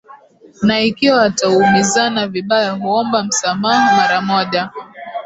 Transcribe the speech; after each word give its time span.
na 0.63 0.81
ikiwa 0.81 1.17
wataumizana 1.17 2.27
vibaya 2.27 2.71
huomba 2.71 3.23
msamaha 3.23 3.95
mara 3.95 4.21
moja 4.21 4.69